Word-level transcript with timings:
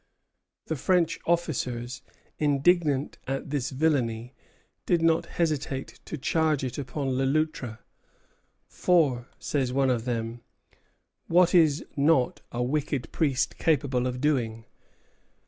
The 0.65 0.75
French 0.75 1.19
officers, 1.27 2.01
indignant 2.39 3.19
at 3.27 3.51
this 3.51 3.69
villany, 3.69 4.33
did 4.87 5.03
not 5.03 5.27
hesitate 5.27 5.99
to 6.05 6.17
charge 6.17 6.63
it 6.63 6.79
upon 6.79 7.15
Le 7.15 7.21
Loutre; 7.23 7.77
"for," 8.67 9.27
says 9.37 9.71
one 9.71 9.91
of 9.91 10.05
them, 10.05 10.41
"what 11.27 11.53
is 11.53 11.85
not 11.95 12.41
a 12.51 12.63
wicked 12.63 13.11
priest 13.11 13.59
capable 13.59 14.07
of 14.07 14.19
doing?" 14.19 14.65